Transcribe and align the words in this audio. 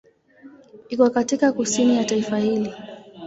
Iko 0.89 1.09
katika 1.09 1.51
kusini 1.53 1.97
ya 1.97 2.05
taifa 2.05 2.37
hili. 2.37 2.73